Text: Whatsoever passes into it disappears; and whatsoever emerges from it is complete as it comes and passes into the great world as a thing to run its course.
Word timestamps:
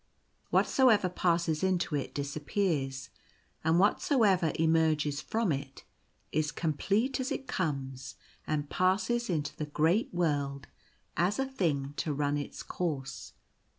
Whatsoever 0.49 1.09
passes 1.09 1.61
into 1.63 1.95
it 1.95 2.15
disappears; 2.15 3.11
and 3.63 3.77
whatsoever 3.77 4.51
emerges 4.55 5.21
from 5.21 5.51
it 5.51 5.83
is 6.31 6.51
complete 6.51 7.19
as 7.19 7.31
it 7.31 7.45
comes 7.47 8.15
and 8.47 8.67
passes 8.67 9.29
into 9.29 9.55
the 9.55 9.67
great 9.67 10.11
world 10.11 10.65
as 11.15 11.37
a 11.37 11.45
thing 11.45 11.93
to 11.97 12.13
run 12.15 12.35
its 12.35 12.63
course. 12.63 13.33